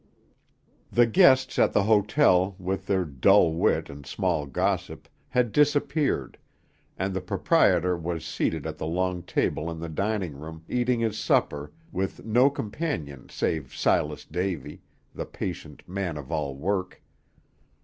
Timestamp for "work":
16.55-16.99